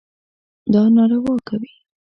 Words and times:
دا 0.73 0.83
ناروا 0.95 1.35
کوي. 1.47 1.73